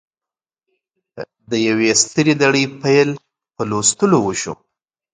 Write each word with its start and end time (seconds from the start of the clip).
د 1.49 1.51
یوې 1.67 1.89
سترې 2.01 2.33
لړۍ 2.41 2.65
پیل 2.81 3.09
په 3.55 3.61
لوستلو 3.69 4.17
وشو 4.23 4.53